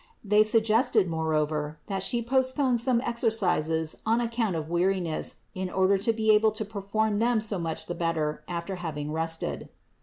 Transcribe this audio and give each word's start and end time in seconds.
They 0.25 0.41
suggested 0.41 1.07
moreover 1.07 1.77
that 1.85 2.01
She 2.01 2.23
postpone 2.23 2.77
some 2.77 3.01
exercises 3.01 3.97
on 4.03 4.19
account 4.19 4.55
of 4.55 4.67
weariness 4.67 5.35
in 5.53 5.69
order 5.69 5.95
to 5.99 6.11
be 6.11 6.31
able 6.33 6.51
to 6.53 6.65
perform 6.65 7.19
them 7.19 7.39
so 7.39 7.59
much 7.59 7.85
the 7.85 7.93
better 7.93 8.41
after 8.47 8.77
having 8.77 9.11
rested. 9.13 9.69